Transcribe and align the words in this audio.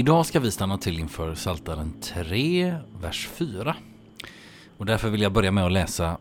Idag 0.00 0.26
ska 0.26 0.40
vi 0.40 0.50
stanna 0.50 0.78
till 0.78 0.98
inför 0.98 1.34
Saltaren 1.34 1.92
3, 2.00 2.74
vers 3.00 3.28
4. 3.32 3.76
Och 4.78 4.86
därför 4.86 5.10
vill 5.10 5.22
jag 5.22 5.32
börja 5.32 5.50
med 5.50 5.66
att 5.66 5.72
läsa 5.72 6.18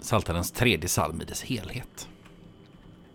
Saltarens 0.00 0.50
tredje 0.50 0.88
psalm 0.88 1.22
i 1.22 1.24
dess 1.24 1.42
helhet. 1.42 2.08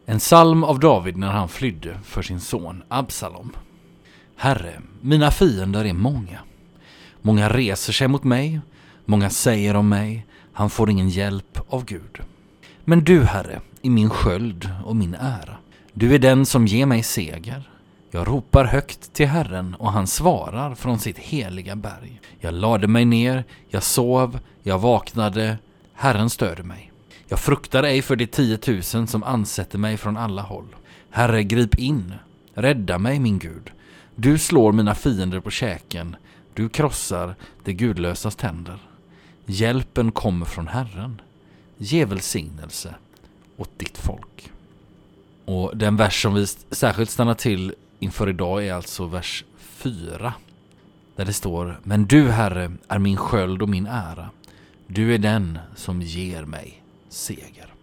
En 0.06 0.19
psalm 0.19 0.63
av 0.63 0.79
David 0.79 1.18
när 1.18 1.31
han 1.31 1.50
flydde 1.50 2.00
för 2.03 2.22
sin 2.22 2.40
son 2.40 2.84
Absalom. 2.88 3.51
Herre, 4.35 4.81
mina 5.01 5.31
fiender 5.31 5.85
är 5.85 5.94
många. 5.94 6.40
Många 7.22 7.50
reser 7.50 7.94
sig 7.94 8.07
mot 8.07 8.24
mig, 8.24 8.59
många 9.06 9.30
säger 9.30 9.75
om 9.75 9.90
mig, 9.90 10.25
han 10.53 10.69
får 10.69 10.90
ingen 10.90 11.09
hjälp 11.09 11.59
av 11.69 11.85
Gud. 11.85 12.19
Men 12.85 13.03
du, 13.03 13.24
Herre, 13.24 13.62
är 13.81 13.90
min 13.90 14.09
sköld 14.09 14.69
och 14.85 14.95
min 14.95 15.16
ära. 15.16 15.57
Du 15.94 16.16
är 16.16 16.19
den 16.19 16.45
som 16.45 16.68
ger 16.68 16.85
mig 16.85 17.03
seger. 17.03 17.73
Jag 18.16 18.28
ropar 18.28 18.66
högt 18.66 19.13
till 19.13 19.28
Herren 19.28 19.75
och 19.75 19.91
han 19.91 20.07
svarar 20.07 20.75
från 20.75 21.00
sitt 21.00 21.18
heliga 21.18 21.75
berg. 21.75 22.22
Jag 22.40 22.53
lade 22.53 22.88
mig 22.88 23.06
ner, 23.06 23.44
jag 23.69 23.84
sov, 23.84 24.40
jag 24.63 24.79
vaknade, 24.79 25.57
Herren 25.94 26.29
stöder 26.29 26.63
mig. 26.63 26.92
Jag 27.27 27.39
fruktar 27.39 27.83
ej 27.83 28.01
för 28.01 28.15
de 28.15 28.27
tiotusen 28.27 29.07
som 29.07 29.24
ansätter 29.24 29.77
mig 29.77 29.98
från 29.98 30.18
alla 30.18 30.42
håll. 30.42 30.75
Herre, 31.10 31.44
grip 31.44 31.75
in, 31.80 32.13
rädda 32.54 32.98
mig 32.98 33.19
min 33.19 33.39
Gud. 33.39 33.71
Du 34.16 34.38
slår 34.38 34.71
mina 34.71 34.95
fiender 34.95 35.39
på 35.39 35.51
käken, 35.51 36.16
du 36.54 36.69
krossar 36.69 37.36
de 37.63 37.74
gudlösas 37.74 38.36
tänder. 38.36 38.80
Hjälpen 39.45 40.12
kommer 40.12 40.45
från 40.45 40.68
Herren. 40.68 41.21
Ge 41.77 42.06
välsignelse 42.06 42.95
åt 43.57 43.80
ditt 43.80 43.98
folk. 43.98 44.51
Och 45.45 45.77
den 45.77 45.98
vers 45.98 46.21
som 46.21 46.33
vi 46.33 46.48
särskilt 46.71 47.09
stannar 47.09 47.33
till 47.33 47.74
inför 48.04 48.30
idag 48.30 48.66
är 48.66 48.74
alltså 48.74 49.06
vers 49.06 49.44
4. 49.58 50.34
Där 51.16 51.26
det 51.26 51.34
står 51.34 51.80
Men 51.84 52.06
du 52.06 52.32
Herre 52.32 52.72
är 52.88 53.00
min 53.00 53.18
sköld 53.18 53.62
och 53.62 53.70
min 53.70 53.88
ära. 53.88 54.30
Du 54.88 55.14
är 55.14 55.18
den 55.18 55.60
som 55.76 56.02
ger 56.02 56.46
mig 56.46 56.84
seger. 57.10 57.74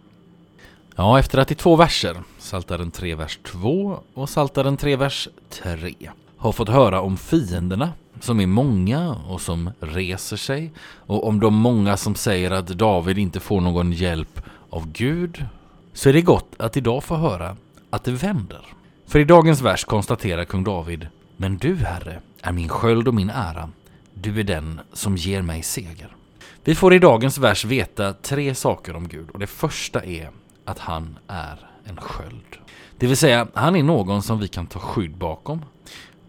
Ja, 0.95 1.19
efter 1.19 1.37
att 1.37 1.51
i 1.51 1.55
två 1.55 1.75
verser, 1.75 2.23
Saltaren 2.37 2.91
3, 2.91 3.15
vers 3.15 3.39
2 3.43 3.99
och 4.13 4.29
Saltaren 4.29 4.77
3, 4.77 4.95
vers 4.95 5.29
3, 5.49 5.93
har 6.37 6.51
fått 6.51 6.69
höra 6.69 7.01
om 7.01 7.17
fienderna 7.17 7.89
som 8.19 8.39
är 8.39 8.47
många 8.47 9.15
och 9.27 9.41
som 9.41 9.69
reser 9.79 10.37
sig 10.37 10.71
och 11.05 11.27
om 11.27 11.39
de 11.39 11.53
många 11.53 11.97
som 11.97 12.15
säger 12.15 12.51
att 12.51 12.67
David 12.67 13.17
inte 13.17 13.39
får 13.39 13.61
någon 13.61 13.91
hjälp 13.91 14.41
av 14.69 14.91
Gud 14.91 15.45
så 15.93 16.09
är 16.09 16.13
det 16.13 16.21
gott 16.21 16.55
att 16.57 16.77
idag 16.77 17.03
få 17.03 17.15
höra 17.15 17.55
att 17.89 18.03
det 18.03 18.11
vänder. 18.11 18.65
För 19.11 19.19
i 19.19 19.23
dagens 19.23 19.61
vers 19.61 19.85
konstaterar 19.85 20.45
kung 20.45 20.63
David 20.63 21.07
Men 21.37 21.57
du, 21.57 21.75
Herre, 21.75 22.21
är 22.41 22.51
min 22.51 22.69
sköld 22.69 23.07
och 23.07 23.13
min 23.13 23.29
ära. 23.29 23.69
Du 24.13 24.39
är 24.39 24.43
den 24.43 24.81
som 24.93 25.15
ger 25.15 25.41
mig 25.41 25.63
seger. 25.63 26.15
Vi 26.63 26.75
får 26.75 26.93
i 26.93 26.99
dagens 26.99 27.37
vers 27.37 27.65
veta 27.65 28.13
tre 28.13 28.55
saker 28.55 28.95
om 28.95 29.07
Gud 29.07 29.29
och 29.29 29.39
det 29.39 29.47
första 29.47 30.03
är 30.03 30.29
att 30.65 30.79
han 30.79 31.19
är 31.27 31.69
en 31.83 31.97
sköld. 31.97 32.57
Det 32.97 33.07
vill 33.07 33.17
säga, 33.17 33.47
han 33.53 33.75
är 33.75 33.83
någon 33.83 34.21
som 34.21 34.39
vi 34.39 34.47
kan 34.47 34.67
ta 34.67 34.79
skydd 34.79 35.17
bakom. 35.17 35.65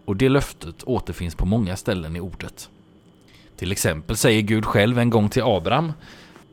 Och 0.05 0.15
det 0.15 0.29
löftet 0.29 0.83
återfinns 0.83 1.35
på 1.35 1.45
många 1.45 1.75
ställen 1.75 2.15
i 2.15 2.19
ordet. 2.19 2.69
Till 3.55 3.71
exempel 3.71 4.17
säger 4.17 4.41
Gud 4.41 4.65
själv 4.65 4.99
en 4.99 5.09
gång 5.09 5.29
till 5.29 5.43
Abraham 5.43 5.93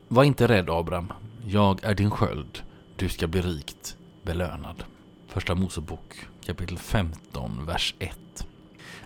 Var 0.08 0.24
inte 0.24 0.48
rädd 0.48 0.70
Abraham, 0.70 1.12
jag 1.46 1.84
är 1.84 1.94
din 1.94 2.10
sköld, 2.10 2.62
du 2.96 3.08
ska 3.08 3.26
bli 3.26 3.40
rikt 3.40 3.96
belönad. 4.22 4.84
Första 5.32 5.54
Mosebok 5.54 6.14
kapitel 6.46 6.78
15, 6.78 7.66
vers 7.66 7.94
1. 7.98 8.46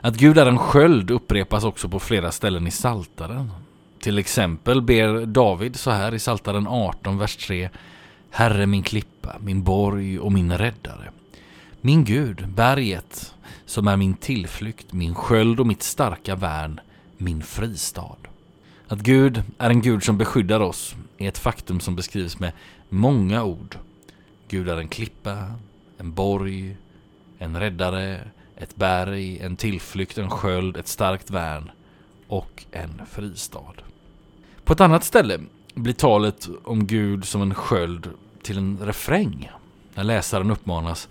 Att 0.00 0.16
Gud 0.16 0.38
är 0.38 0.46
en 0.46 0.58
sköld 0.58 1.10
upprepas 1.10 1.64
också 1.64 1.88
på 1.88 2.00
flera 2.00 2.32
ställen 2.32 2.66
i 2.66 2.70
Saltaren. 2.70 3.50
Till 4.00 4.18
exempel 4.18 4.82
ber 4.82 5.26
David 5.26 5.76
så 5.76 5.90
här 5.90 6.14
i 6.14 6.18
Saltaren 6.18 6.66
18, 6.66 7.18
vers 7.18 7.36
3 7.36 7.70
Herre 8.30 8.66
min 8.66 8.82
klippa, 8.82 9.36
min 9.40 9.62
borg 9.62 10.18
och 10.18 10.32
min 10.32 10.58
räddare. 10.58 11.10
Min 11.80 12.04
Gud, 12.04 12.48
berget, 12.48 13.34
som 13.66 13.88
är 13.88 13.96
min 13.96 14.14
tillflykt, 14.14 14.92
min 14.92 15.14
sköld 15.14 15.60
och 15.60 15.66
mitt 15.66 15.82
starka 15.82 16.34
värn, 16.34 16.80
min 17.16 17.42
fristad. 17.42 18.16
Att 18.88 19.00
Gud 19.00 19.42
är 19.58 19.70
en 19.70 19.82
Gud 19.82 20.02
som 20.02 20.18
beskyddar 20.18 20.60
oss 20.60 20.94
är 21.18 21.28
ett 21.28 21.38
faktum 21.38 21.80
som 21.80 21.96
beskrivs 21.96 22.38
med 22.38 22.52
många 22.88 23.44
ord. 23.44 23.76
Gud 24.48 24.68
är 24.68 24.76
en 24.76 24.88
klippa, 24.88 25.54
en 25.98 26.12
borg, 26.12 26.76
en 27.38 27.60
räddare, 27.60 28.20
ett 28.56 28.76
berg, 28.76 29.38
en 29.38 29.56
tillflykt, 29.56 30.18
en 30.18 30.30
sköld, 30.30 30.76
ett 30.76 30.88
starkt 30.88 31.30
värn 31.30 31.70
och 32.28 32.64
en 32.70 33.02
fristad. 33.10 33.74
På 34.64 34.72
ett 34.72 34.80
annat 34.80 35.04
ställe 35.04 35.40
blir 35.74 35.94
talet 35.94 36.48
om 36.64 36.86
Gud 36.86 37.24
som 37.24 37.42
en 37.42 37.54
sköld 37.54 38.10
till 38.42 38.58
en 38.58 38.78
refräng 38.78 39.50
när 39.94 40.04
läsaren 40.04 40.50
uppmanas 40.50 41.08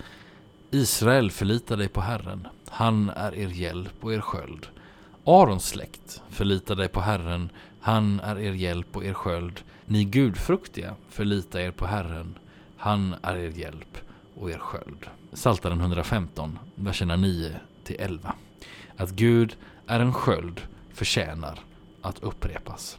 Israel 0.72 1.32
förlita 1.32 1.76
dig 1.76 1.88
på 1.88 2.02
Herren, 2.02 2.48
han 2.70 3.10
är 3.10 3.36
er 3.36 3.48
hjälp 3.48 3.94
och 4.02 4.14
er 4.14 4.22
sköld. 4.22 4.68
Arons 5.26 5.68
släkt, 5.68 6.22
förlita 6.30 6.76
dig 6.76 6.88
på 6.88 7.02
Herren, 7.02 7.50
han 7.80 8.20
är 8.20 8.40
er 8.40 8.54
hjälp 8.54 8.96
och 8.96 9.06
er 9.06 9.14
sköld. 9.14 9.60
Ni 9.86 10.04
gudfruktiga, 10.04 10.96
förlita 11.10 11.62
er 11.62 11.72
på 11.72 11.86
Herren, 11.86 12.36
han 12.78 13.16
är 13.22 13.36
er 13.36 13.50
hjälp 13.50 13.98
och 14.36 14.52
er 14.52 14.58
sköld. 14.58 15.06
Saltaren 15.34 15.80
115, 15.80 16.60
verserna 16.76 17.16
9 17.16 17.56
till 17.84 17.96
11. 18.00 18.36
Att 18.98 19.12
Gud 19.12 19.56
är 19.88 20.00
en 20.00 20.14
sköld 20.14 20.62
förtjänar 20.94 21.60
att 22.02 22.24
upprepas. 22.24 22.98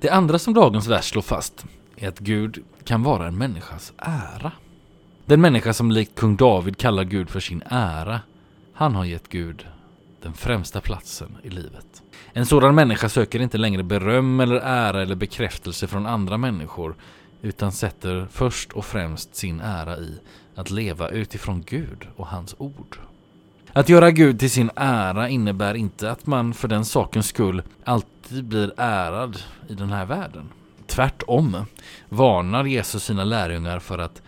Det 0.00 0.10
andra 0.10 0.38
som 0.38 0.54
dagens 0.54 0.86
vers 0.86 1.04
slår 1.04 1.22
fast 1.22 1.66
är 1.96 2.08
att 2.08 2.18
Gud 2.18 2.64
kan 2.84 3.02
vara 3.02 3.26
en 3.26 3.38
människas 3.38 3.92
ära. 3.96 4.52
Den 5.26 5.40
människa 5.40 5.72
som 5.72 5.90
likt 5.90 6.14
kung 6.14 6.36
David 6.36 6.76
kallar 6.76 7.04
Gud 7.04 7.30
för 7.30 7.40
sin 7.40 7.62
ära, 7.66 8.20
han 8.72 8.94
har 8.94 9.04
gett 9.04 9.28
Gud 9.28 9.66
den 10.22 10.32
främsta 10.32 10.80
platsen 10.80 11.36
i 11.42 11.50
livet. 11.50 12.02
En 12.32 12.46
sådan 12.46 12.74
människa 12.74 13.08
söker 13.08 13.40
inte 13.40 13.58
längre 13.58 13.82
beröm 13.82 14.40
eller 14.40 14.56
ära 14.56 15.02
eller 15.02 15.14
bekräftelse 15.14 15.86
från 15.86 16.06
andra 16.06 16.36
människor 16.36 16.94
utan 17.44 17.72
sätter 17.72 18.26
först 18.30 18.72
och 18.72 18.84
främst 18.84 19.34
sin 19.34 19.60
ära 19.60 19.98
i 19.98 20.18
att 20.54 20.70
leva 20.70 21.08
utifrån 21.08 21.62
Gud 21.66 22.08
och 22.16 22.26
hans 22.26 22.54
ord. 22.58 22.98
Att 23.72 23.88
göra 23.88 24.10
Gud 24.10 24.40
till 24.40 24.50
sin 24.50 24.70
ära 24.76 25.28
innebär 25.28 25.74
inte 25.74 26.10
att 26.10 26.26
man 26.26 26.54
för 26.54 26.68
den 26.68 26.84
sakens 26.84 27.26
skull 27.26 27.62
alltid 27.84 28.44
blir 28.44 28.72
ärad 28.76 29.38
i 29.68 29.74
den 29.74 29.92
här 29.92 30.06
världen. 30.06 30.48
Tvärtom 30.86 31.66
varnar 32.08 32.64
Jesus 32.64 33.04
sina 33.04 33.24
lärjungar 33.24 33.78
för 33.78 33.98
att 33.98 34.22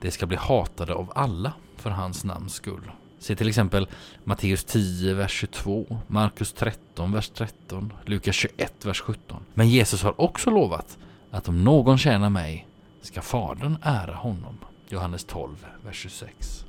de 0.00 0.10
ska 0.10 0.26
bli 0.26 0.36
hatade 0.36 0.94
av 0.94 1.12
alla 1.14 1.52
för 1.76 1.90
hans 1.90 2.24
namns 2.24 2.54
skull. 2.54 2.90
Se 3.18 3.36
till 3.36 3.48
exempel 3.48 3.88
Matteus 4.24 4.64
10, 4.64 5.14
vers 5.14 5.32
22, 5.32 5.98
Markus 6.06 6.52
13, 6.52 7.12
vers 7.12 7.28
13, 7.28 7.92
Lukas 8.04 8.34
21, 8.34 8.84
vers 8.84 9.00
17. 9.00 9.42
Men 9.54 9.68
Jesus 9.68 10.02
har 10.02 10.20
också 10.20 10.50
lovat 10.50 10.98
att 11.30 11.48
om 11.48 11.64
någon 11.64 11.98
tjänar 11.98 12.30
mig 12.30 12.66
ska 13.02 13.22
Fadern 13.22 13.78
ära 13.82 14.14
honom. 14.14 14.58
Johannes 14.88 15.24
12, 15.24 15.66
vers 15.84 15.96
26. 15.96 16.64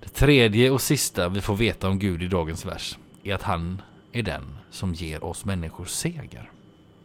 Det 0.00 0.08
tredje 0.08 0.70
och 0.70 0.80
sista 0.80 1.28
vi 1.28 1.40
får 1.40 1.56
veta 1.56 1.88
om 1.88 1.98
Gud 1.98 2.22
i 2.22 2.28
dagens 2.28 2.66
vers 2.66 2.98
är 3.22 3.34
att 3.34 3.42
han 3.42 3.82
är 4.12 4.22
den 4.22 4.58
som 4.70 4.94
ger 4.94 5.24
oss 5.24 5.44
människor 5.44 5.84
seger. 5.84 6.50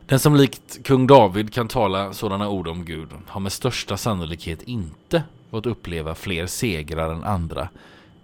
Den 0.06 0.20
som 0.20 0.36
likt 0.36 0.84
kung 0.84 1.08
David 1.08 1.54
kan 1.54 1.68
tala 1.68 2.14
sådana 2.14 2.50
ord 2.50 2.68
om 2.68 2.86
Gud 2.86 3.10
har 3.28 3.40
med 3.40 3.52
största 3.52 3.98
sannolikhet 3.98 4.64
inte 4.64 5.24
fått 5.50 5.66
uppleva 5.66 6.16
fler 6.16 6.48
segrar 6.48 7.14
än 7.14 7.24
andra 7.24 7.70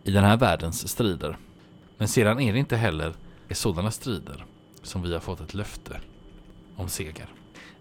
i 0.03 0.11
den 0.11 0.23
här 0.23 0.37
världens 0.37 0.87
strider. 0.87 1.37
Men 1.97 2.07
sedan 2.07 2.39
är 2.39 2.53
det 2.53 2.59
inte 2.59 2.77
heller 2.77 3.13
i 3.49 3.53
sådana 3.53 3.91
strider 3.91 4.45
som 4.83 5.01
vi 5.01 5.13
har 5.13 5.19
fått 5.19 5.41
ett 5.41 5.53
löfte 5.53 5.99
om 6.75 6.89
seger. 6.89 7.27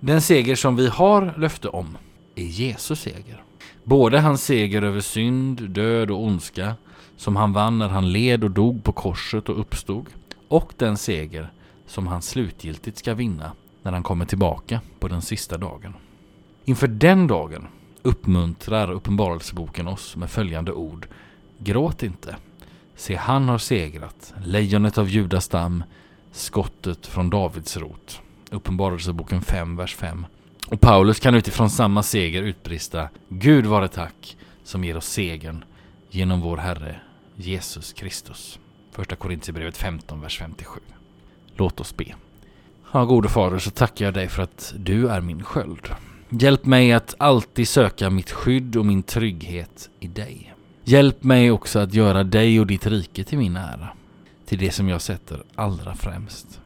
Den 0.07 0.21
seger 0.21 0.57
som 0.57 0.77
vi 0.77 0.89
har 0.89 1.35
löfte 1.39 1.69
om 1.69 1.99
är 2.35 2.45
Jesus 2.45 3.01
seger. 3.01 3.43
Både 3.85 4.21
hans 4.21 4.45
seger 4.45 4.83
över 4.83 5.01
synd, 5.01 5.71
död 5.71 6.11
och 6.11 6.25
ondska 6.25 6.75
som 7.17 7.37
han 7.37 7.53
vann 7.53 7.79
när 7.79 7.89
han 7.89 8.13
led 8.13 8.45
och 8.45 8.51
dog 8.51 8.85
på 8.85 8.93
korset 8.93 9.49
och 9.49 9.61
uppstod 9.61 10.07
och 10.49 10.73
den 10.77 10.97
seger 10.97 11.53
som 11.87 12.07
han 12.07 12.23
slutgiltigt 12.23 12.99
ska 12.99 13.15
vinna 13.15 13.53
när 13.83 13.93
han 13.93 14.03
kommer 14.03 14.25
tillbaka 14.25 14.81
på 14.99 15.09
den 15.09 15.23
sista 15.23 15.59
dagen. 15.59 15.95
Inför 16.65 16.87
den 16.87 17.27
dagen 17.27 17.67
uppmuntrar 18.03 18.91
Uppenbarelseboken 18.91 19.89
oss 19.89 20.17
med 20.17 20.31
följande 20.31 20.73
ord. 20.73 21.07
Gråt 21.59 22.03
inte. 22.03 22.37
Se, 22.97 23.17
han 23.17 23.49
har 23.49 23.59
segrat, 23.59 24.35
lejonet 24.45 24.99
av 24.99 25.09
Judas 25.09 25.45
stam, 25.45 25.85
skottet 26.33 27.07
från 27.07 27.31
Davids 27.31 27.77
rot. 27.77 28.21
Uppenbarelseboken 28.55 29.43
5, 29.43 29.77
vers 29.77 29.95
5. 29.95 30.27
Och 30.67 30.81
Paulus 30.81 31.21
kan 31.21 31.35
utifrån 31.35 31.71
samma 31.71 32.03
seger 32.03 32.43
utbrista 32.43 33.09
Gud 33.29 33.67
vare 33.67 33.89
tack 33.89 34.37
som 34.65 34.85
ger 34.85 34.97
oss 34.97 35.07
segern 35.07 35.65
genom 36.11 36.41
vår 36.41 36.57
Herre 36.57 36.97
Jesus 37.37 37.93
Kristus. 37.93 38.59
Första 38.93 39.17
Korintierbrevet 39.17 39.77
15, 39.77 40.21
vers 40.21 40.39
57. 40.39 40.81
Låt 41.57 41.81
oss 41.81 41.97
be. 41.97 42.05
Ja, 42.93 43.05
gode 43.05 43.29
Fader, 43.29 43.59
så 43.59 43.71
tackar 43.71 44.05
jag 44.05 44.15
dig 44.15 44.29
för 44.29 44.43
att 44.43 44.75
du 44.79 45.09
är 45.09 45.21
min 45.21 45.43
sköld. 45.43 45.89
Hjälp 46.29 46.65
mig 46.65 46.93
att 46.93 47.15
alltid 47.19 47.69
söka 47.69 48.11
mitt 48.11 48.31
skydd 48.31 48.77
och 48.77 48.87
min 48.87 49.03
trygghet 49.03 49.91
i 50.01 50.07
dig. 50.07 50.55
Hjälp 50.85 51.23
mig 51.23 51.51
också 51.51 51.79
att 51.79 51.95
göra 51.95 52.25
dig 52.25 52.61
och 52.61 52.67
ditt 52.67 52.87
rike 52.87 53.25
till 53.25 53.39
min 53.39 53.57
ära, 53.57 53.89
till 54.47 54.59
det 54.59 54.71
som 54.71 54.89
jag 54.89 55.03
sätter 55.03 55.43
allra 55.55 55.95
främst. 55.95 56.61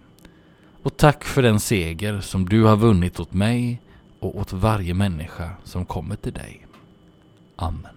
Och 0.88 0.96
tack 0.96 1.24
för 1.24 1.42
den 1.42 1.60
seger 1.60 2.20
som 2.20 2.48
du 2.48 2.64
har 2.64 2.76
vunnit 2.76 3.20
åt 3.20 3.32
mig 3.32 3.80
och 4.20 4.36
åt 4.36 4.52
varje 4.52 4.94
människa 4.94 5.50
som 5.64 5.84
kommer 5.86 6.16
till 6.16 6.32
dig. 6.32 6.66
Amen. 7.56 7.96